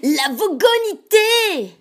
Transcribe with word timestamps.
La 0.00 0.34
vogonité 0.34 1.76